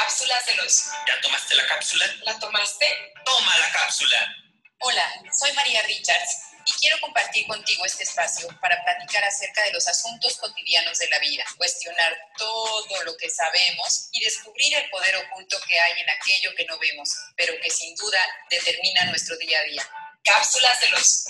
Cápsulas 0.00 0.46
de 0.46 0.54
luz. 0.54 0.86
¿Ya 1.06 1.20
tomaste 1.20 1.54
la 1.56 1.66
cápsula? 1.66 2.06
¿La 2.22 2.38
tomaste? 2.38 2.86
Toma 3.22 3.58
la 3.58 3.70
cápsula. 3.70 4.34
Hola, 4.78 5.06
soy 5.30 5.52
María 5.52 5.82
Richards 5.82 6.38
y 6.64 6.72
quiero 6.80 6.96
compartir 7.00 7.46
contigo 7.46 7.84
este 7.84 8.04
espacio 8.04 8.48
para 8.62 8.82
platicar 8.82 9.22
acerca 9.24 9.62
de 9.64 9.72
los 9.72 9.86
asuntos 9.86 10.38
cotidianos 10.38 10.98
de 10.98 11.08
la 11.10 11.18
vida, 11.18 11.44
cuestionar 11.58 12.16
todo 12.38 13.04
lo 13.04 13.14
que 13.18 13.28
sabemos 13.28 14.08
y 14.12 14.24
descubrir 14.24 14.74
el 14.74 14.88
poder 14.88 15.16
oculto 15.16 15.58
que 15.68 15.78
hay 15.78 16.00
en 16.00 16.08
aquello 16.08 16.54
que 16.56 16.64
no 16.64 16.78
vemos, 16.78 17.10
pero 17.36 17.52
que 17.62 17.68
sin 17.68 17.94
duda 17.94 18.20
determina 18.48 19.04
nuestro 19.04 19.36
día 19.36 19.60
a 19.60 19.64
día. 19.64 19.82
Cápsulas 20.24 20.80
de 20.80 20.88
luz. 20.92 21.24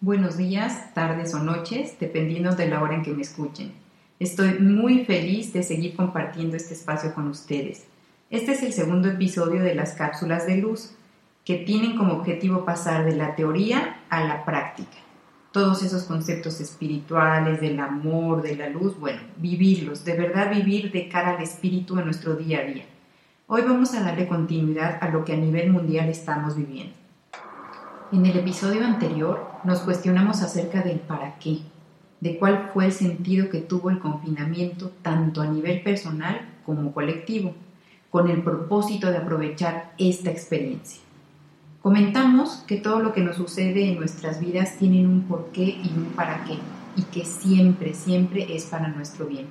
Buenos 0.00 0.38
días, 0.38 0.94
tardes 0.94 1.34
o 1.34 1.40
noches, 1.40 2.00
dependiendo 2.00 2.56
de 2.56 2.68
la 2.68 2.80
hora 2.80 2.94
en 2.94 3.02
que 3.02 3.10
me 3.10 3.22
escuchen. 3.22 3.81
Estoy 4.22 4.60
muy 4.60 5.04
feliz 5.04 5.52
de 5.52 5.64
seguir 5.64 5.96
compartiendo 5.96 6.56
este 6.56 6.74
espacio 6.74 7.12
con 7.12 7.26
ustedes. 7.26 7.86
Este 8.30 8.52
es 8.52 8.62
el 8.62 8.72
segundo 8.72 9.08
episodio 9.08 9.60
de 9.64 9.74
las 9.74 9.94
cápsulas 9.94 10.46
de 10.46 10.58
luz, 10.58 10.92
que 11.44 11.56
tienen 11.56 11.96
como 11.96 12.12
objetivo 12.12 12.64
pasar 12.64 13.04
de 13.04 13.16
la 13.16 13.34
teoría 13.34 13.96
a 14.10 14.22
la 14.22 14.44
práctica. 14.44 14.96
Todos 15.50 15.82
esos 15.82 16.04
conceptos 16.04 16.60
espirituales, 16.60 17.60
del 17.60 17.80
amor, 17.80 18.42
de 18.42 18.54
la 18.54 18.68
luz, 18.68 18.96
bueno, 18.96 19.18
vivirlos, 19.38 20.04
de 20.04 20.16
verdad 20.16 20.54
vivir 20.54 20.92
de 20.92 21.08
cara 21.08 21.36
al 21.36 21.42
espíritu 21.42 21.98
en 21.98 22.04
nuestro 22.04 22.36
día 22.36 22.60
a 22.60 22.62
día. 22.62 22.84
Hoy 23.48 23.62
vamos 23.62 23.92
a 23.92 24.04
darle 24.04 24.28
continuidad 24.28 24.98
a 25.00 25.08
lo 25.08 25.24
que 25.24 25.32
a 25.32 25.36
nivel 25.36 25.72
mundial 25.72 26.08
estamos 26.08 26.54
viviendo. 26.54 26.94
En 28.12 28.24
el 28.24 28.38
episodio 28.38 28.86
anterior 28.86 29.48
nos 29.64 29.80
cuestionamos 29.80 30.42
acerca 30.42 30.80
del 30.80 31.00
para 31.00 31.40
qué, 31.40 31.62
de 32.22 32.38
cuál 32.38 32.70
fue 32.72 32.86
el 32.86 32.92
sentido 32.92 33.50
que 33.50 33.58
tuvo 33.58 33.90
el 33.90 33.98
confinamiento 33.98 34.92
tanto 35.02 35.42
a 35.42 35.48
nivel 35.48 35.82
personal 35.82 36.40
como 36.64 36.92
colectivo, 36.92 37.52
con 38.10 38.30
el 38.30 38.42
propósito 38.42 39.10
de 39.10 39.16
aprovechar 39.16 39.92
esta 39.98 40.30
experiencia. 40.30 41.02
Comentamos 41.82 42.62
que 42.68 42.76
todo 42.76 43.00
lo 43.00 43.12
que 43.12 43.22
nos 43.22 43.34
sucede 43.34 43.90
en 43.90 43.98
nuestras 43.98 44.38
vidas 44.38 44.76
tiene 44.78 45.04
un 45.04 45.22
porqué 45.22 45.64
y 45.64 45.90
un 45.96 46.12
para 46.14 46.44
qué, 46.44 46.58
y 46.94 47.02
que 47.02 47.24
siempre, 47.24 47.92
siempre 47.92 48.54
es 48.54 48.66
para 48.66 48.86
nuestro 48.86 49.26
bien. 49.26 49.46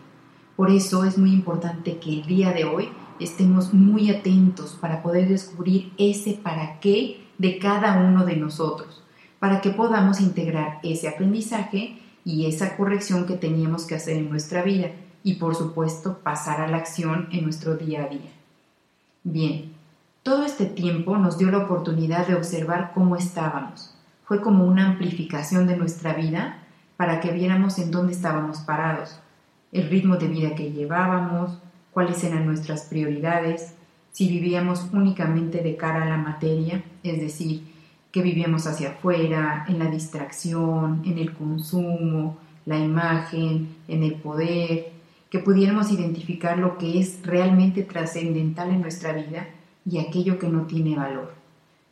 Por 0.56 0.72
eso 0.72 1.04
es 1.04 1.18
muy 1.18 1.34
importante 1.34 1.98
que 1.98 2.22
el 2.22 2.26
día 2.26 2.54
de 2.54 2.64
hoy 2.64 2.88
estemos 3.20 3.74
muy 3.74 4.10
atentos 4.10 4.78
para 4.80 5.04
poder 5.04 5.28
descubrir 5.28 5.92
ese 5.98 6.40
para 6.42 6.80
qué 6.80 7.20
de 7.38 7.60
cada 7.60 8.00
uno 8.00 8.24
de 8.26 8.38
nosotros, 8.38 9.04
para 9.40 9.60
que 9.60 9.72
podamos 9.72 10.22
integrar 10.22 10.80
ese 10.84 11.10
aprendizaje 11.10 12.01
y 12.24 12.46
esa 12.46 12.78
corrección 12.78 13.26
que 13.26 13.36
teníamos 13.36 13.86
que 13.86 13.96
hacer 13.96 14.18
en 14.18 14.30
nuestra 14.30 14.62
vida 14.62 14.92
y 15.24 15.36
por 15.36 15.56
supuesto 15.56 16.20
pasar 16.20 16.62
a 16.62 16.68
la 16.68 16.78
acción 16.78 17.28
en 17.32 17.44
nuestro 17.44 17.76
día 17.76 18.04
a 18.04 18.08
día. 18.08 18.32
Bien, 19.24 19.74
todo 20.24 20.46
este 20.46 20.66
tiempo 20.66 21.18
nos 21.18 21.38
dio 21.38 21.52
la 21.52 21.60
oportunidad 21.60 22.28
de 22.28 22.36
observar 22.36 22.92
cómo 22.94 23.16
estábamos. 23.16 23.96
Fue 24.24 24.42
como 24.42 24.66
una 24.66 24.88
amplificación 24.88 25.68
de 25.68 25.78
nuestra 25.78 26.14
vida 26.14 26.60
para 26.98 27.20
que 27.20 27.32
viéramos 27.32 27.80
en 27.80 27.92
dónde 27.92 28.14
estábamos 28.14 28.60
parados, 28.60 29.20
el 29.72 29.90
ritmo 29.90 30.18
de 30.18 30.28
vida 30.28 30.56
que 30.56 30.72
llevábamos, 30.72 31.58
cuáles 31.92 32.24
eran 32.24 32.46
nuestras 32.46 32.84
prioridades, 32.84 33.74
si 34.12 34.28
vivíamos 34.28 34.88
únicamente 34.94 35.62
de 35.64 35.76
cara 35.78 36.04
a 36.04 36.10
la 36.10 36.18
materia, 36.18 36.84
es 37.04 37.20
decir, 37.20 37.64
que 38.12 38.22
vivíamos 38.22 38.68
hacia 38.68 38.90
afuera, 38.90 39.66
en 39.68 39.80
la 39.80 39.86
distracción, 39.86 41.02
en 41.06 41.18
el 41.18 41.34
consumo, 41.34 42.38
la 42.66 42.78
imagen, 42.78 43.76
en 43.88 44.04
el 44.04 44.16
poder, 44.16 44.92
que 45.30 45.40
pudiéramos 45.40 45.92
identificar 45.92 46.58
lo 46.58 46.78
que 46.78 47.00
es 47.00 47.20
realmente 47.24 47.84
trascendental 47.84 48.70
en 48.70 48.82
nuestra 48.82 49.14
vida 49.14 49.48
y 49.86 50.00
aquello 50.00 50.38
que 50.38 50.50
no 50.50 50.64
tiene 50.64 50.96
valor. 50.96 51.34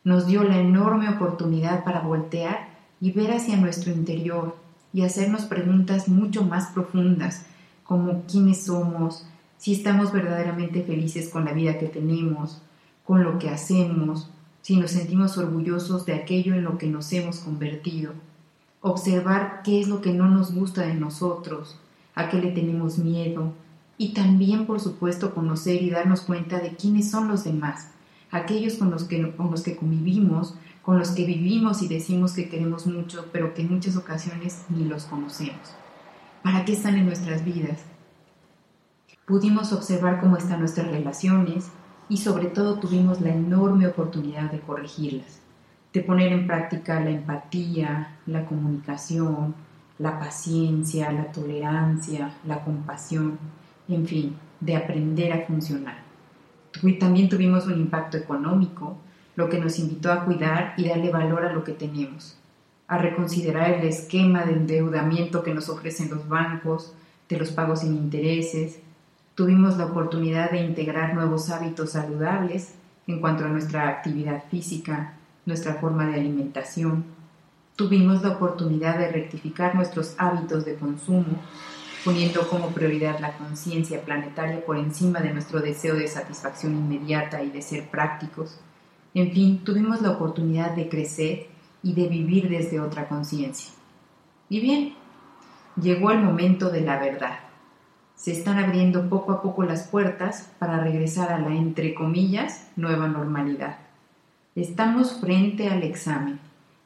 Nos 0.04 0.26
dio 0.26 0.44
la 0.44 0.58
enorme 0.58 1.08
oportunidad 1.08 1.84
para 1.84 2.00
voltear 2.00 2.68
y 3.00 3.12
ver 3.12 3.32
hacia 3.32 3.56
nuestro 3.56 3.92
interior 3.92 4.56
y 4.92 5.02
hacernos 5.02 5.46
preguntas 5.46 6.08
mucho 6.08 6.44
más 6.44 6.68
profundas, 6.68 7.46
como 7.84 8.22
quiénes 8.24 8.66
somos, 8.66 9.26
si 9.56 9.74
estamos 9.74 10.12
verdaderamente 10.12 10.82
felices 10.82 11.28
con 11.28 11.44
la 11.44 11.52
vida 11.52 11.78
que 11.78 11.86
tenemos, 11.86 12.62
con 13.04 13.24
lo 13.24 13.38
que 13.38 13.50
hacemos, 13.50 14.30
si 14.62 14.76
nos 14.76 14.92
sentimos 14.92 15.38
orgullosos 15.38 16.06
de 16.06 16.14
aquello 16.14 16.54
en 16.54 16.64
lo 16.64 16.78
que 16.78 16.86
nos 16.86 17.12
hemos 17.12 17.38
convertido, 17.38 18.12
observar 18.80 19.62
qué 19.64 19.80
es 19.80 19.88
lo 19.88 20.00
que 20.00 20.12
no 20.12 20.28
nos 20.28 20.54
gusta 20.54 20.82
de 20.82 20.94
nosotros, 20.94 21.76
a 22.14 22.28
qué 22.28 22.38
le 22.38 22.50
tenemos 22.50 22.98
miedo, 22.98 23.52
y 23.98 24.14
también, 24.14 24.66
por 24.66 24.80
supuesto, 24.80 25.34
conocer 25.34 25.82
y 25.82 25.90
darnos 25.90 26.22
cuenta 26.22 26.58
de 26.58 26.74
quiénes 26.74 27.10
son 27.10 27.28
los 27.28 27.44
demás, 27.44 27.88
aquellos 28.30 28.74
con 28.74 28.90
los 28.90 29.04
que, 29.04 29.34
con 29.36 29.50
los 29.50 29.62
que 29.62 29.76
convivimos, 29.76 30.54
con 30.82 30.98
los 30.98 31.10
que 31.10 31.26
vivimos 31.26 31.82
y 31.82 31.88
decimos 31.88 32.32
que 32.32 32.48
queremos 32.48 32.86
mucho, 32.86 33.26
pero 33.32 33.52
que 33.52 33.62
en 33.62 33.74
muchas 33.74 33.96
ocasiones 33.96 34.64
ni 34.70 34.84
los 34.84 35.04
conocemos. 35.04 35.74
¿Para 36.42 36.64
qué 36.64 36.72
están 36.72 36.96
en 36.96 37.06
nuestras 37.06 37.44
vidas? 37.44 37.80
Pudimos 39.26 39.72
observar 39.72 40.20
cómo 40.20 40.36
están 40.36 40.60
nuestras 40.60 40.88
relaciones, 40.88 41.66
y 42.10 42.16
sobre 42.16 42.46
todo 42.46 42.80
tuvimos 42.80 43.20
la 43.20 43.30
enorme 43.30 43.86
oportunidad 43.86 44.50
de 44.50 44.58
corregirlas, 44.60 45.40
de 45.92 46.00
poner 46.02 46.32
en 46.32 46.46
práctica 46.46 47.00
la 47.00 47.10
empatía, 47.10 48.18
la 48.26 48.44
comunicación, 48.44 49.54
la 49.98 50.18
paciencia, 50.18 51.12
la 51.12 51.30
tolerancia, 51.30 52.34
la 52.46 52.64
compasión, 52.64 53.38
en 53.88 54.06
fin, 54.06 54.36
de 54.58 54.76
aprender 54.76 55.32
a 55.32 55.46
funcionar. 55.46 55.98
También 56.98 57.28
tuvimos 57.28 57.66
un 57.66 57.80
impacto 57.80 58.16
económico, 58.16 58.96
lo 59.36 59.48
que 59.48 59.60
nos 59.60 59.78
invitó 59.78 60.12
a 60.12 60.24
cuidar 60.24 60.74
y 60.76 60.88
darle 60.88 61.10
valor 61.10 61.44
a 61.44 61.52
lo 61.52 61.62
que 61.62 61.72
tenemos, 61.72 62.36
a 62.88 62.98
reconsiderar 62.98 63.70
el 63.70 63.86
esquema 63.86 64.44
de 64.44 64.54
endeudamiento 64.54 65.44
que 65.44 65.54
nos 65.54 65.68
ofrecen 65.68 66.10
los 66.10 66.28
bancos, 66.28 66.92
de 67.28 67.38
los 67.38 67.52
pagos 67.52 67.80
sin 67.80 67.94
intereses, 67.94 68.80
Tuvimos 69.40 69.78
la 69.78 69.86
oportunidad 69.86 70.50
de 70.50 70.60
integrar 70.60 71.14
nuevos 71.14 71.48
hábitos 71.48 71.92
saludables 71.92 72.74
en 73.06 73.22
cuanto 73.22 73.46
a 73.46 73.48
nuestra 73.48 73.88
actividad 73.88 74.44
física, 74.50 75.14
nuestra 75.46 75.76
forma 75.76 76.06
de 76.08 76.16
alimentación. 76.16 77.06
Tuvimos 77.74 78.22
la 78.22 78.32
oportunidad 78.32 78.98
de 78.98 79.10
rectificar 79.10 79.74
nuestros 79.74 80.14
hábitos 80.18 80.66
de 80.66 80.74
consumo, 80.74 81.40
poniendo 82.04 82.46
como 82.50 82.66
prioridad 82.66 83.18
la 83.18 83.32
conciencia 83.38 84.02
planetaria 84.02 84.62
por 84.62 84.76
encima 84.76 85.20
de 85.20 85.32
nuestro 85.32 85.60
deseo 85.60 85.94
de 85.94 86.06
satisfacción 86.06 86.74
inmediata 86.74 87.42
y 87.42 87.48
de 87.48 87.62
ser 87.62 87.88
prácticos. 87.88 88.60
En 89.14 89.32
fin, 89.32 89.64
tuvimos 89.64 90.02
la 90.02 90.10
oportunidad 90.10 90.72
de 90.72 90.90
crecer 90.90 91.46
y 91.82 91.94
de 91.94 92.08
vivir 92.08 92.50
desde 92.50 92.78
otra 92.78 93.08
conciencia. 93.08 93.72
Y 94.50 94.60
bien, 94.60 94.92
llegó 95.80 96.10
el 96.10 96.18
momento 96.20 96.68
de 96.68 96.82
la 96.82 96.98
verdad 96.98 97.49
se 98.20 98.32
están 98.32 98.58
abriendo 98.58 99.08
poco 99.08 99.32
a 99.32 99.40
poco 99.40 99.62
las 99.62 99.84
puertas 99.84 100.50
para 100.58 100.78
regresar 100.78 101.32
a 101.32 101.38
la, 101.38 101.54
entre 101.54 101.94
comillas, 101.94 102.68
nueva 102.76 103.08
normalidad. 103.08 103.78
Estamos 104.54 105.14
frente 105.20 105.70
al 105.70 105.82
examen, 105.84 106.38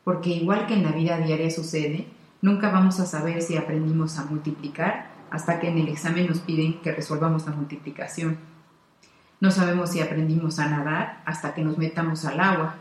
porque 0.04 0.30
igual 0.30 0.68
que 0.68 0.74
en 0.74 0.84
la 0.84 0.92
vida 0.92 1.18
diaria 1.18 1.50
sucede, 1.50 2.06
nunca 2.40 2.70
vamos 2.70 3.00
a 3.00 3.06
saber 3.06 3.42
si 3.42 3.56
aprendimos 3.56 4.16
a 4.16 4.26
multiplicar 4.26 5.08
hasta 5.28 5.58
que 5.58 5.70
en 5.70 5.78
el 5.78 5.88
examen 5.88 6.28
nos 6.28 6.38
piden 6.38 6.80
que 6.82 6.92
resolvamos 6.92 7.44
la 7.46 7.52
multiplicación. 7.52 8.38
No 9.40 9.50
sabemos 9.50 9.90
si 9.90 10.00
aprendimos 10.00 10.60
a 10.60 10.68
nadar 10.68 11.20
hasta 11.24 11.52
que 11.52 11.64
nos 11.64 11.78
metamos 11.78 12.24
al 12.26 12.38
agua. 12.38 12.76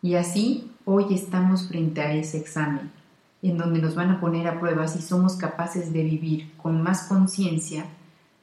Y 0.00 0.14
así, 0.14 0.72
hoy 0.86 1.12
estamos 1.12 1.68
frente 1.68 2.00
a 2.00 2.14
ese 2.14 2.38
examen 2.38 3.03
en 3.50 3.58
donde 3.58 3.80
nos 3.80 3.94
van 3.94 4.10
a 4.10 4.20
poner 4.20 4.48
a 4.48 4.58
prueba 4.58 4.88
si 4.88 5.02
somos 5.02 5.36
capaces 5.36 5.92
de 5.92 6.02
vivir 6.02 6.52
con 6.56 6.82
más 6.82 7.04
conciencia 7.04 7.84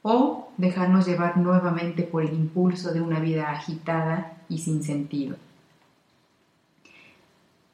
o 0.02 0.48
dejarnos 0.56 1.06
llevar 1.06 1.36
nuevamente 1.36 2.02
por 2.02 2.22
el 2.22 2.32
impulso 2.32 2.92
de 2.92 3.00
una 3.00 3.20
vida 3.20 3.50
agitada 3.50 4.38
y 4.48 4.58
sin 4.58 4.82
sentido. 4.82 5.36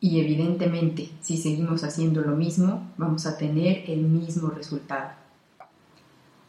Y 0.00 0.20
evidentemente, 0.20 1.10
si 1.20 1.36
seguimos 1.36 1.82
haciendo 1.84 2.22
lo 2.22 2.36
mismo, 2.36 2.92
vamos 2.96 3.26
a 3.26 3.36
tener 3.36 3.84
el 3.88 4.02
mismo 4.02 4.48
resultado. 4.50 5.10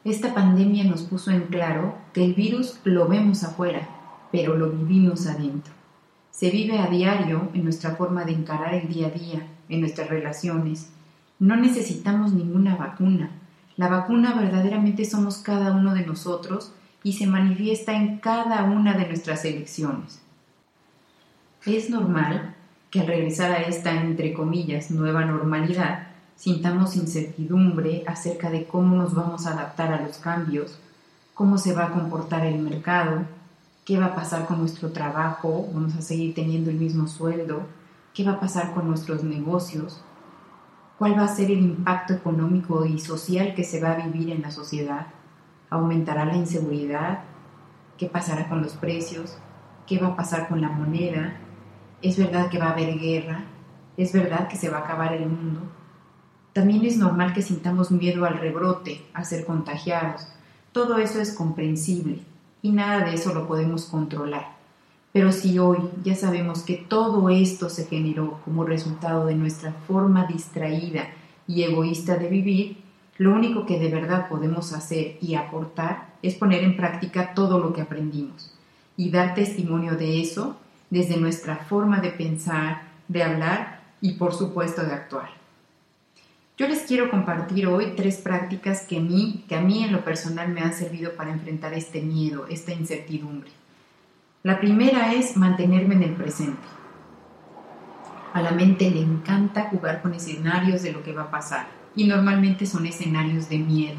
Esta 0.05 0.33
pandemia 0.33 0.83
nos 0.85 1.01
puso 1.01 1.31
en 1.31 1.41
claro 1.47 1.95
que 2.13 2.23
el 2.23 2.35
virus 2.35 2.79
lo 2.83 3.07
vemos 3.07 3.43
afuera, 3.43 3.89
pero 4.31 4.55
lo 4.55 4.69
vivimos 4.69 5.27
adentro. 5.27 5.78
Se 6.39 6.49
vive 6.51 6.79
a 6.79 6.87
diario 6.87 7.49
en 7.53 7.65
nuestra 7.65 7.97
forma 7.97 8.23
de 8.23 8.31
encarar 8.31 8.73
el 8.73 8.87
día 8.87 9.07
a 9.07 9.09
día, 9.09 9.45
en 9.67 9.81
nuestras 9.81 10.07
relaciones. 10.07 10.89
No 11.37 11.57
necesitamos 11.57 12.31
ninguna 12.31 12.77
vacuna. 12.77 13.31
La 13.75 13.89
vacuna 13.89 14.33
verdaderamente 14.35 15.03
somos 15.03 15.39
cada 15.39 15.73
uno 15.73 15.93
de 15.93 16.05
nosotros 16.05 16.71
y 17.03 17.11
se 17.11 17.27
manifiesta 17.27 17.91
en 17.91 18.19
cada 18.19 18.63
una 18.63 18.93
de 18.93 19.05
nuestras 19.07 19.43
elecciones. 19.43 20.21
Es 21.65 21.89
normal 21.89 22.55
que 22.89 23.01
al 23.01 23.07
regresar 23.07 23.51
a 23.51 23.63
esta, 23.63 23.91
entre 24.01 24.31
comillas, 24.33 24.91
nueva 24.91 25.25
normalidad, 25.25 26.07
sintamos 26.37 26.95
incertidumbre 26.95 28.05
acerca 28.07 28.49
de 28.49 28.63
cómo 28.63 28.95
nos 28.95 29.13
vamos 29.13 29.45
a 29.45 29.51
adaptar 29.51 29.91
a 29.91 30.01
los 30.01 30.19
cambios, 30.19 30.79
cómo 31.33 31.57
se 31.57 31.73
va 31.73 31.87
a 31.87 31.91
comportar 31.91 32.45
el 32.45 32.59
mercado, 32.59 33.25
¿Qué 33.89 33.97
va 33.97 34.05
a 34.05 34.13
pasar 34.13 34.45
con 34.45 34.59
nuestro 34.59 34.91
trabajo? 34.91 35.67
¿Vamos 35.73 35.95
a 35.95 36.03
seguir 36.03 36.35
teniendo 36.35 36.69
el 36.69 36.77
mismo 36.77 37.07
sueldo? 37.07 37.63
¿Qué 38.13 38.23
va 38.23 38.33
a 38.33 38.39
pasar 38.39 38.75
con 38.75 38.87
nuestros 38.87 39.23
negocios? 39.23 39.99
¿Cuál 40.99 41.17
va 41.17 41.23
a 41.23 41.27
ser 41.27 41.49
el 41.49 41.61
impacto 41.61 42.13
económico 42.13 42.85
y 42.85 42.99
social 42.99 43.55
que 43.55 43.63
se 43.63 43.81
va 43.81 43.93
a 43.93 44.05
vivir 44.05 44.29
en 44.29 44.43
la 44.43 44.51
sociedad? 44.51 45.07
¿Aumentará 45.71 46.25
la 46.25 46.35
inseguridad? 46.35 47.23
¿Qué 47.97 48.05
pasará 48.05 48.47
con 48.47 48.61
los 48.61 48.73
precios? 48.73 49.39
¿Qué 49.87 49.97
va 49.97 50.09
a 50.09 50.15
pasar 50.15 50.49
con 50.49 50.61
la 50.61 50.69
moneda? 50.69 51.37
¿Es 52.03 52.15
verdad 52.15 52.51
que 52.51 52.59
va 52.59 52.67
a 52.67 52.73
haber 52.73 52.99
guerra? 52.99 53.45
¿Es 53.97 54.13
verdad 54.13 54.49
que 54.49 54.57
se 54.57 54.69
va 54.69 54.77
a 54.77 54.81
acabar 54.81 55.13
el 55.13 55.27
mundo? 55.27 55.61
También 56.53 56.85
es 56.85 56.97
normal 56.97 57.33
que 57.33 57.41
sintamos 57.41 57.89
miedo 57.89 58.23
al 58.25 58.37
rebrote, 58.37 59.03
a 59.15 59.23
ser 59.23 59.45
contagiados. 59.47 60.27
Todo 60.73 60.99
eso 60.99 61.19
es 61.19 61.33
comprensible 61.33 62.28
y 62.61 62.71
nada 62.71 63.05
de 63.05 63.13
eso 63.13 63.33
lo 63.33 63.47
podemos 63.47 63.85
controlar. 63.85 64.57
Pero 65.11 65.31
si 65.31 65.57
hoy 65.57 65.79
ya 66.03 66.15
sabemos 66.15 66.61
que 66.61 66.75
todo 66.75 67.29
esto 67.29 67.69
se 67.69 67.85
generó 67.85 68.39
como 68.45 68.63
resultado 68.63 69.25
de 69.25 69.35
nuestra 69.35 69.71
forma 69.87 70.25
distraída 70.27 71.09
y 71.47 71.63
egoísta 71.63 72.17
de 72.17 72.29
vivir, 72.29 72.77
lo 73.17 73.33
único 73.33 73.65
que 73.65 73.79
de 73.79 73.89
verdad 73.89 74.29
podemos 74.29 74.71
hacer 74.71 75.17
y 75.21 75.35
aportar 75.35 76.13
es 76.21 76.35
poner 76.35 76.63
en 76.63 76.77
práctica 76.77 77.33
todo 77.33 77.59
lo 77.59 77.73
que 77.73 77.81
aprendimos 77.81 78.53
y 78.95 79.09
dar 79.09 79.33
testimonio 79.33 79.95
de 79.95 80.21
eso 80.21 80.57
desde 80.89 81.17
nuestra 81.17 81.57
forma 81.57 82.01
de 82.01 82.11
pensar, 82.11 82.83
de 83.07 83.23
hablar 83.23 83.81
y 84.01 84.13
por 84.13 84.33
supuesto 84.33 84.83
de 84.83 84.93
actuar. 84.93 85.38
Yo 86.59 86.67
les 86.67 86.81
quiero 86.81 87.09
compartir 87.09 87.67
hoy 87.67 87.93
tres 87.95 88.17
prácticas 88.17 88.81
que 88.81 88.97
a 88.97 88.99
mí, 88.99 89.45
en 89.49 89.93
lo 89.93 90.03
personal 90.03 90.49
me 90.49 90.59
han 90.59 90.73
servido 90.73 91.13
para 91.13 91.31
enfrentar 91.31 91.73
este 91.73 92.01
miedo, 92.01 92.47
esta 92.49 92.73
incertidumbre. 92.73 93.49
La 94.43 94.59
primera 94.59 95.13
es 95.13 95.37
mantenerme 95.37 95.95
en 95.95 96.03
el 96.03 96.15
presente. 96.15 96.67
A 98.33 98.41
la 98.41 98.51
mente 98.51 98.91
le 98.91 98.99
encanta 98.99 99.69
jugar 99.69 100.01
con 100.01 100.13
escenarios 100.13 100.83
de 100.83 100.91
lo 100.91 101.01
que 101.01 101.13
va 101.13 101.23
a 101.23 101.31
pasar 101.31 101.67
y 101.95 102.07
normalmente 102.07 102.65
son 102.65 102.85
escenarios 102.85 103.47
de 103.47 103.59
miedo. 103.59 103.97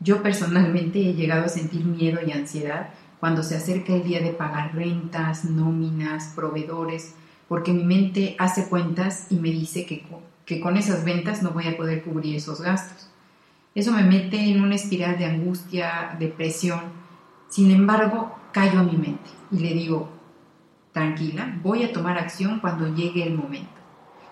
Yo 0.00 0.22
personalmente 0.22 1.00
he 1.00 1.12
llegado 1.12 1.44
a 1.44 1.50
sentir 1.50 1.84
miedo 1.84 2.18
y 2.26 2.32
ansiedad 2.32 2.94
cuando 3.20 3.42
se 3.42 3.56
acerca 3.56 3.92
el 3.92 4.04
día 4.04 4.22
de 4.22 4.30
pagar 4.30 4.74
rentas, 4.74 5.44
nóminas, 5.44 6.32
proveedores, 6.34 7.14
porque 7.46 7.74
mi 7.74 7.84
mente 7.84 8.36
hace 8.38 8.70
cuentas 8.70 9.26
y 9.28 9.36
me 9.36 9.50
dice 9.50 9.84
que 9.84 10.02
que 10.44 10.60
con 10.60 10.76
esas 10.76 11.04
ventas 11.04 11.42
no 11.42 11.50
voy 11.50 11.66
a 11.66 11.76
poder 11.76 12.02
cubrir 12.02 12.36
esos 12.36 12.60
gastos. 12.60 13.08
Eso 13.74 13.92
me 13.92 14.04
mete 14.04 14.38
en 14.38 14.62
una 14.62 14.74
espiral 14.74 15.18
de 15.18 15.24
angustia, 15.24 16.16
depresión. 16.18 16.80
Sin 17.48 17.70
embargo, 17.70 18.36
callo 18.52 18.80
a 18.80 18.84
mi 18.84 18.96
mente 18.96 19.30
y 19.50 19.58
le 19.58 19.74
digo, 19.74 20.08
tranquila, 20.92 21.58
voy 21.62 21.82
a 21.82 21.92
tomar 21.92 22.18
acción 22.18 22.60
cuando 22.60 22.94
llegue 22.94 23.24
el 23.24 23.34
momento. 23.34 23.70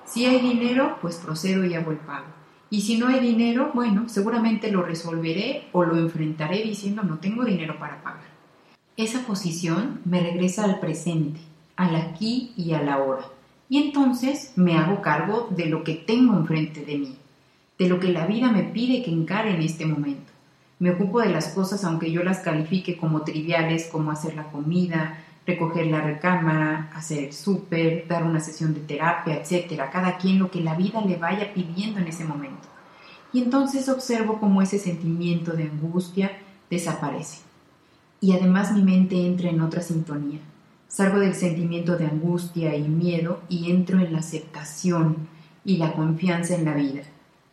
Si 0.04 0.26
hay 0.26 0.40
dinero, 0.40 0.98
pues 1.00 1.16
procedo 1.16 1.64
y 1.64 1.74
hago 1.74 1.90
el 1.90 1.98
pago. 1.98 2.26
Y 2.70 2.82
si 2.82 2.98
no 2.98 3.08
hay 3.08 3.20
dinero, 3.20 3.70
bueno, 3.74 4.08
seguramente 4.08 4.70
lo 4.70 4.82
resolveré 4.82 5.68
o 5.72 5.84
lo 5.84 5.98
enfrentaré 5.98 6.62
diciendo 6.62 7.02
no 7.02 7.18
tengo 7.18 7.44
dinero 7.44 7.78
para 7.78 8.02
pagar. 8.02 8.32
Esa 8.96 9.26
posición 9.26 10.00
me 10.04 10.20
regresa 10.20 10.64
al 10.64 10.80
presente, 10.80 11.40
al 11.76 11.96
aquí 11.96 12.52
y 12.56 12.72
a 12.72 12.82
la 12.82 12.98
hora 12.98 13.24
y 13.72 13.78
entonces 13.78 14.52
me 14.54 14.76
hago 14.76 15.00
cargo 15.00 15.48
de 15.48 15.64
lo 15.64 15.82
que 15.82 15.94
tengo 15.94 16.36
enfrente 16.36 16.84
de 16.84 16.98
mí, 16.98 17.16
de 17.78 17.88
lo 17.88 18.00
que 18.00 18.12
la 18.12 18.26
vida 18.26 18.52
me 18.52 18.64
pide 18.64 19.02
que 19.02 19.10
encare 19.10 19.54
en 19.54 19.62
este 19.62 19.86
momento. 19.86 20.30
Me 20.78 20.90
ocupo 20.90 21.22
de 21.22 21.30
las 21.30 21.48
cosas 21.54 21.82
aunque 21.82 22.12
yo 22.12 22.22
las 22.22 22.40
califique 22.40 22.98
como 22.98 23.22
triviales, 23.22 23.88
como 23.90 24.10
hacer 24.10 24.34
la 24.34 24.52
comida, 24.52 25.24
recoger 25.46 25.86
la 25.86 26.02
recámara, 26.02 26.90
hacer 26.94 27.24
el 27.24 27.32
súper, 27.32 28.06
dar 28.06 28.24
una 28.24 28.40
sesión 28.40 28.74
de 28.74 28.80
terapia, 28.80 29.40
etcétera, 29.40 29.90
cada 29.90 30.18
quien 30.18 30.38
lo 30.38 30.50
que 30.50 30.60
la 30.60 30.74
vida 30.74 31.00
le 31.00 31.16
vaya 31.16 31.54
pidiendo 31.54 31.98
en 31.98 32.08
ese 32.08 32.26
momento. 32.26 32.68
Y 33.32 33.40
entonces 33.40 33.88
observo 33.88 34.38
cómo 34.38 34.60
ese 34.60 34.78
sentimiento 34.78 35.52
de 35.52 35.62
angustia 35.62 36.30
desaparece. 36.68 37.38
Y 38.20 38.32
además 38.32 38.72
mi 38.72 38.82
mente 38.82 39.16
entra 39.24 39.48
en 39.48 39.62
otra 39.62 39.80
sintonía 39.80 40.40
Salgo 40.92 41.20
del 41.20 41.34
sentimiento 41.34 41.96
de 41.96 42.04
angustia 42.04 42.76
y 42.76 42.86
miedo 42.86 43.40
y 43.48 43.70
entro 43.70 43.98
en 43.98 44.12
la 44.12 44.18
aceptación 44.18 45.26
y 45.64 45.78
la 45.78 45.94
confianza 45.94 46.54
en 46.54 46.66
la 46.66 46.74
vida. 46.74 47.00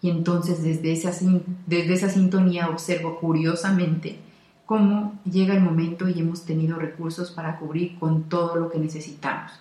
Y 0.02 0.10
entonces 0.10 0.62
desde 0.62 0.92
esa, 0.92 1.14
desde 1.66 1.94
esa 1.94 2.10
sintonía 2.10 2.68
observo 2.68 3.18
curiosamente 3.18 4.20
cómo 4.66 5.18
llega 5.24 5.54
el 5.54 5.62
momento 5.62 6.10
y 6.10 6.20
hemos 6.20 6.44
tenido 6.44 6.78
recursos 6.80 7.32
para 7.32 7.60
cubrir 7.60 7.98
con 7.98 8.24
todo 8.24 8.58
lo 8.58 8.70
que 8.70 8.78
necesitamos. 8.78 9.54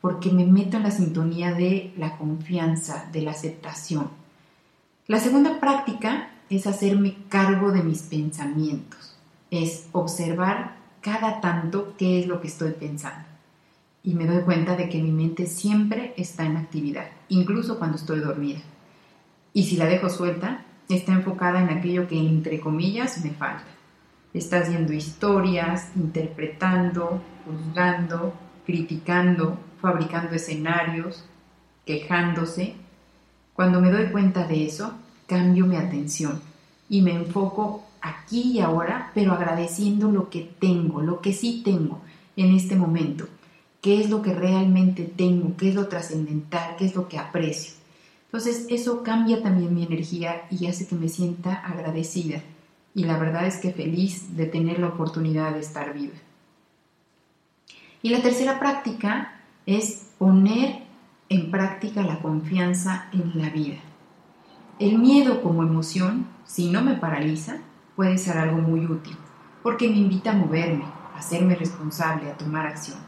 Porque 0.00 0.32
me 0.32 0.46
meto 0.46 0.78
en 0.78 0.84
la 0.84 0.90
sintonía 0.90 1.52
de 1.52 1.92
la 1.98 2.16
confianza, 2.16 3.10
de 3.12 3.20
la 3.20 3.32
aceptación. 3.32 4.08
La 5.06 5.20
segunda 5.20 5.60
práctica 5.60 6.30
es 6.48 6.66
hacerme 6.66 7.18
cargo 7.28 7.72
de 7.72 7.82
mis 7.82 8.04
pensamientos. 8.04 9.18
Es 9.50 9.86
observar 9.92 10.77
cada 11.00 11.40
tanto 11.40 11.94
qué 11.96 12.20
es 12.20 12.26
lo 12.26 12.40
que 12.40 12.48
estoy 12.48 12.72
pensando. 12.72 13.26
Y 14.02 14.14
me 14.14 14.26
doy 14.26 14.42
cuenta 14.42 14.76
de 14.76 14.88
que 14.88 15.02
mi 15.02 15.10
mente 15.10 15.46
siempre 15.46 16.14
está 16.16 16.44
en 16.44 16.56
actividad, 16.56 17.08
incluso 17.28 17.78
cuando 17.78 17.96
estoy 17.96 18.20
dormida. 18.20 18.60
Y 19.52 19.64
si 19.64 19.76
la 19.76 19.86
dejo 19.86 20.08
suelta, 20.08 20.64
está 20.88 21.12
enfocada 21.12 21.60
en 21.60 21.70
aquello 21.70 22.06
que 22.06 22.18
entre 22.18 22.60
comillas 22.60 23.22
me 23.24 23.30
falta. 23.30 23.64
Está 24.32 24.58
haciendo 24.58 24.92
historias, 24.92 25.90
interpretando, 25.96 27.22
juzgando, 27.44 28.34
criticando, 28.64 29.58
fabricando 29.80 30.34
escenarios, 30.34 31.24
quejándose. 31.84 32.76
Cuando 33.54 33.80
me 33.80 33.90
doy 33.90 34.10
cuenta 34.10 34.46
de 34.46 34.66
eso, 34.66 34.92
cambio 35.26 35.66
mi 35.66 35.76
atención 35.76 36.40
y 36.88 37.02
me 37.02 37.14
enfoco 37.14 37.84
aquí 38.00 38.52
y 38.52 38.60
ahora, 38.60 39.10
pero 39.14 39.32
agradeciendo 39.32 40.10
lo 40.10 40.30
que 40.30 40.48
tengo, 40.58 41.00
lo 41.00 41.20
que 41.20 41.32
sí 41.32 41.62
tengo 41.64 42.00
en 42.36 42.54
este 42.54 42.76
momento, 42.76 43.26
qué 43.80 44.00
es 44.00 44.10
lo 44.10 44.22
que 44.22 44.34
realmente 44.34 45.04
tengo, 45.04 45.56
qué 45.56 45.70
es 45.70 45.74
lo 45.74 45.88
trascendental, 45.88 46.76
qué 46.76 46.86
es 46.86 46.94
lo 46.94 47.08
que 47.08 47.18
aprecio. 47.18 47.74
Entonces 48.26 48.66
eso 48.68 49.02
cambia 49.02 49.42
también 49.42 49.74
mi 49.74 49.84
energía 49.84 50.42
y 50.50 50.66
hace 50.66 50.86
que 50.86 50.94
me 50.94 51.08
sienta 51.08 51.54
agradecida 51.54 52.42
y 52.94 53.04
la 53.04 53.16
verdad 53.16 53.46
es 53.46 53.58
que 53.58 53.72
feliz 53.72 54.36
de 54.36 54.46
tener 54.46 54.80
la 54.80 54.88
oportunidad 54.88 55.52
de 55.52 55.60
estar 55.60 55.94
viva. 55.94 56.14
Y 58.02 58.10
la 58.10 58.20
tercera 58.22 58.58
práctica 58.58 59.40
es 59.66 60.08
poner 60.18 60.82
en 61.28 61.50
práctica 61.50 62.02
la 62.02 62.20
confianza 62.20 63.08
en 63.12 63.40
la 63.40 63.50
vida. 63.50 63.76
El 64.78 65.00
miedo 65.00 65.42
como 65.42 65.64
emoción, 65.64 66.28
si 66.44 66.70
no 66.70 66.82
me 66.82 66.94
paraliza, 66.94 67.56
puede 67.96 68.16
ser 68.16 68.38
algo 68.38 68.58
muy 68.58 68.86
útil, 68.86 69.16
porque 69.64 69.88
me 69.88 69.96
invita 69.96 70.30
a 70.30 70.36
moverme, 70.36 70.84
a 70.84 71.18
hacerme 71.18 71.56
responsable, 71.56 72.30
a 72.30 72.36
tomar 72.36 72.64
acción. 72.64 72.98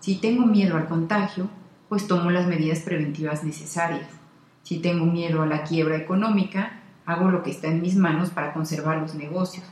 Si 0.00 0.14
tengo 0.14 0.46
miedo 0.46 0.74
al 0.78 0.88
contagio, 0.88 1.50
pues 1.90 2.06
tomo 2.06 2.30
las 2.30 2.46
medidas 2.46 2.80
preventivas 2.80 3.44
necesarias. 3.44 4.08
Si 4.62 4.78
tengo 4.78 5.04
miedo 5.04 5.42
a 5.42 5.46
la 5.46 5.64
quiebra 5.64 5.98
económica, 5.98 6.80
hago 7.04 7.30
lo 7.30 7.42
que 7.42 7.50
está 7.50 7.68
en 7.68 7.82
mis 7.82 7.94
manos 7.94 8.30
para 8.30 8.54
conservar 8.54 8.96
los 8.96 9.14
negocios. 9.14 9.66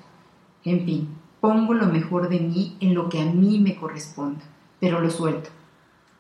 En 0.63 0.85
fin, 0.85 1.09
pongo 1.41 1.73
lo 1.73 1.87
mejor 1.87 2.29
de 2.29 2.41
mí 2.41 2.77
en 2.81 2.93
lo 2.93 3.09
que 3.09 3.19
a 3.19 3.25
mí 3.25 3.59
me 3.61 3.77
corresponda, 3.77 4.43
pero 4.79 5.01
lo 5.01 5.09
suelto. 5.09 5.49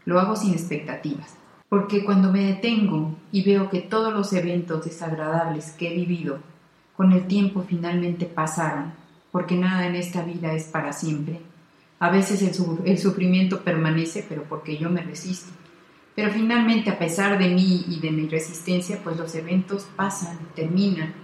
Lo 0.06 0.18
hago 0.18 0.34
sin 0.34 0.54
expectativas, 0.54 1.36
porque 1.70 2.04
cuando 2.04 2.32
me 2.32 2.44
detengo 2.44 3.14
y 3.30 3.44
veo 3.44 3.70
que 3.70 3.80
todos 3.80 4.12
los 4.12 4.32
eventos 4.32 4.84
desagradables 4.84 5.70
que 5.70 5.88
he 5.88 5.94
vivido 5.94 6.40
con 6.96 7.12
el 7.12 7.28
tiempo 7.28 7.64
finalmente 7.66 8.26
pasaron, 8.26 8.92
porque 9.30 9.54
nada 9.54 9.86
en 9.86 9.94
esta 9.94 10.24
vida 10.24 10.52
es 10.52 10.64
para 10.64 10.92
siempre. 10.92 11.40
A 12.00 12.10
veces 12.10 12.42
el, 12.42 12.98
sufrimiento 12.98 13.60
permanece, 13.60 14.26
pero 14.28 14.42
porque 14.48 14.78
yo 14.78 14.90
me 14.90 15.02
resisto. 15.02 15.52
Pero 16.16 16.32
finalmente, 16.32 16.90
a 16.90 16.98
pesar 16.98 17.38
de 17.38 17.48
mí 17.48 17.84
y 17.88 18.00
de 18.00 18.10
mi 18.10 18.26
resistencia, 18.26 19.00
pues 19.04 19.16
los 19.16 19.34
eventos 19.36 19.86
pasan, 19.94 20.38
terminan. 20.56 21.14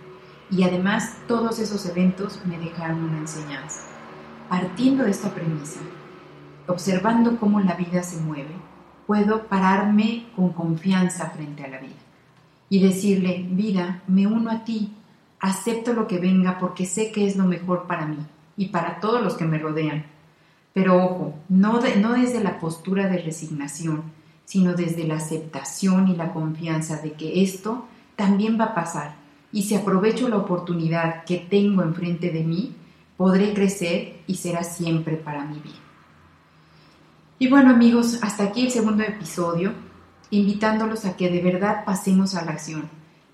Y 0.49 0.63
además 0.63 1.17
todos 1.27 1.59
esos 1.59 1.85
eventos 1.87 2.41
me 2.47 2.57
dejaron 2.59 3.03
una 3.03 3.19
enseñanza. 3.19 3.81
Partiendo 4.49 5.03
de 5.03 5.11
esta 5.11 5.35
premisa, 5.35 5.81
observando 6.69 7.37
cómo 7.39 7.59
la 7.61 7.75
vida 7.75 8.03
se 8.05 8.21
mueve, 8.21 8.55
puedo 9.07 9.45
pararme 9.45 10.27
con 10.35 10.51
confianza 10.51 11.31
frente 11.31 11.65
a 11.65 11.69
la 11.69 11.79
vida 11.79 11.95
y 12.69 12.81
decirle, 12.81 13.47
vida, 13.49 14.03
me 14.07 14.27
uno 14.27 14.51
a 14.51 14.65
ti, 14.65 14.93
acepto 15.41 15.93
lo 15.93 16.07
que 16.07 16.19
venga 16.19 16.59
porque 16.59 16.87
sé 16.87 17.13
que 17.13 17.27
es 17.27 17.37
lo 17.37 17.45
mejor 17.45 17.87
para 17.87 18.07
mí 18.07 18.19
y 18.57 18.67
para 18.67 19.01
todos 19.01 19.23
los 19.23 19.35
que 19.35 19.45
me 19.45 19.59
rodean. 19.59 20.05
Pero 20.73 21.03
ojo, 21.03 21.35
no, 21.49 21.79
desde 21.79 22.43
la 22.43 22.59
postura 22.59 23.09
de 23.09 23.19
resignación, 23.19 24.03
sino 24.45 24.75
desde 24.75 25.07
la 25.07 25.17
aceptación 25.17 26.09
y 26.09 26.17
la 26.17 26.33
confianza 26.33 27.01
de 27.01 27.13
que 27.13 27.43
esto 27.43 27.87
también 28.17 28.59
va 28.59 28.67
a 28.67 28.75
pasar 28.75 29.27
y 29.53 29.63
si 29.63 29.75
aprovecho 29.75 30.29
la 30.29 30.37
oportunidad 30.37 31.25
que 31.25 31.39
tengo 31.39 31.83
enfrente 31.83 32.31
de 32.31 32.43
mí, 32.43 32.75
podré 33.17 33.55
crecer 33.55 34.19
y 34.27 34.35
será 34.35 34.63
siempre 34.63 35.17
para 35.17 35.45
mi 35.47 35.61
bien. 35.61 35.86
Y 37.39 37.49
bueno 37.49 37.69
amigos, 37.69 38.19
hasta 38.23 38.45
aquí 38.45 38.65
el 38.65 38.71
segundo 38.71 39.03
episodio, 39.03 39.75
invitándolos 40.31 41.05
a 41.05 41.19
que 41.19 41.29
de 41.29 41.43
verdad 41.43 41.85
pasemos 41.85 42.35
a 42.35 42.43
la 42.43 42.53
acción, 42.53 42.89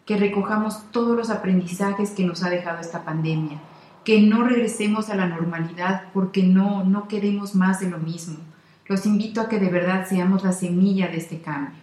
que 0.04 0.16
recojamos 0.16 0.90
todos 0.90 1.16
los 1.16 1.30
aprendizajes 1.30 2.11
que 2.11 2.25
nos 2.25 2.42
ha 2.42 2.50
dejado 2.50 2.80
esta 2.80 3.04
pandemia, 3.04 3.61
que 4.02 4.21
no 4.21 4.42
regresemos 4.42 5.09
a 5.09 5.14
la 5.14 5.26
normalidad 5.26 6.06
porque 6.12 6.42
no, 6.42 6.82
no 6.82 7.06
queremos 7.06 7.54
más 7.54 7.78
de 7.78 7.90
lo 7.90 7.99
mismo. 7.99 8.38
Los 8.87 9.06
invito 9.06 9.40
a 9.40 9.49
que 9.49 9.61
de 9.61 9.71
verdad 9.71 10.04
seamos 10.09 10.42
la 10.42 10.52
semilla 10.52 11.06
de 11.06 11.18
este 11.18 11.40
cambio. 11.40 11.78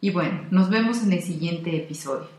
Y 0.00 0.10
bueno, 0.10 0.40
nos 0.50 0.70
vemos 0.70 1.02
en 1.02 1.12
el 1.12 1.22
siguiente 1.22 1.76
episodio. 1.76 2.37